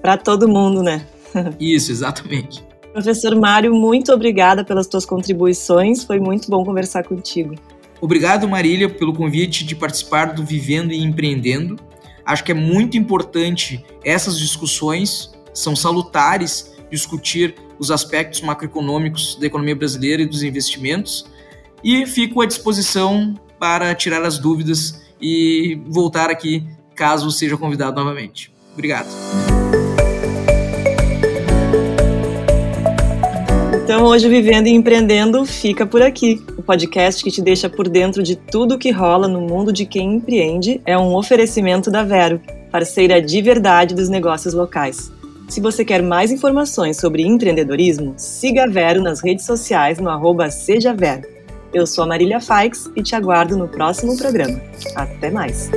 Para 0.00 0.16
todo 0.16 0.46
mundo, 0.48 0.82
né? 0.82 1.06
Isso, 1.58 1.90
exatamente. 1.90 2.62
Professor 2.92 3.34
Mário, 3.34 3.74
muito 3.74 4.12
obrigada 4.12 4.64
pelas 4.64 4.86
tuas 4.86 5.06
contribuições. 5.06 6.04
Foi 6.04 6.20
muito 6.20 6.50
bom 6.50 6.64
conversar 6.64 7.04
contigo. 7.04 7.54
Obrigado, 8.00 8.48
Marília, 8.48 8.88
pelo 8.88 9.14
convite 9.14 9.64
de 9.64 9.74
participar 9.74 10.34
do 10.34 10.44
Vivendo 10.44 10.92
e 10.92 11.02
Empreendendo. 11.02 11.76
Acho 12.24 12.44
que 12.44 12.52
é 12.52 12.54
muito 12.54 12.96
importante 12.96 13.84
essas 14.04 14.38
discussões, 14.38 15.32
são 15.54 15.74
salutares 15.74 16.72
discutir 16.90 17.54
os 17.78 17.90
aspectos 17.90 18.42
macroeconômicos 18.42 19.36
da 19.36 19.46
economia 19.46 19.74
brasileira 19.74 20.22
e 20.22 20.26
dos 20.26 20.42
investimentos. 20.42 21.26
E 21.82 22.06
fico 22.06 22.40
à 22.40 22.46
disposição 22.46 23.34
para 23.58 23.94
tirar 23.94 24.22
as 24.24 24.38
dúvidas 24.38 25.02
e 25.20 25.80
voltar 25.88 26.30
aqui 26.30 26.64
caso 26.94 27.30
seja 27.30 27.56
convidado 27.56 27.96
novamente. 27.96 28.52
Obrigado. 28.72 29.08
Então, 33.92 34.06
hoje, 34.06 34.26
Vivendo 34.26 34.68
e 34.68 34.70
Empreendendo 34.70 35.44
fica 35.44 35.84
por 35.84 36.00
aqui. 36.00 36.42
O 36.56 36.62
podcast 36.62 37.22
que 37.22 37.30
te 37.30 37.42
deixa 37.42 37.68
por 37.68 37.90
dentro 37.90 38.22
de 38.22 38.36
tudo 38.36 38.78
que 38.78 38.90
rola 38.90 39.28
no 39.28 39.42
mundo 39.42 39.70
de 39.70 39.84
quem 39.84 40.14
empreende 40.14 40.80
é 40.86 40.96
um 40.96 41.14
oferecimento 41.14 41.90
da 41.90 42.02
Vero, 42.02 42.40
parceira 42.70 43.20
de 43.20 43.42
verdade 43.42 43.94
dos 43.94 44.08
negócios 44.08 44.54
locais. 44.54 45.12
Se 45.46 45.60
você 45.60 45.84
quer 45.84 46.02
mais 46.02 46.32
informações 46.32 46.96
sobre 46.96 47.22
empreendedorismo, 47.22 48.14
siga 48.16 48.64
a 48.64 48.66
Vero 48.66 49.02
nas 49.02 49.22
redes 49.22 49.44
sociais 49.44 49.98
no 49.98 50.08
arroba 50.08 50.48
Seja 50.48 50.94
Vero. 50.94 51.28
Eu 51.70 51.86
sou 51.86 52.04
a 52.04 52.06
Marília 52.06 52.40
Faix 52.40 52.90
e 52.96 53.02
te 53.02 53.14
aguardo 53.14 53.58
no 53.58 53.68
próximo 53.68 54.16
programa. 54.16 54.58
Até 54.96 55.30
mais! 55.30 55.70